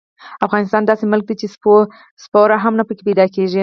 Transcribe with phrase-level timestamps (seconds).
[0.45, 1.47] افغانستان داسې ملک دې چې
[2.23, 3.59] سپوره هم نه پکې پیدا کېږي.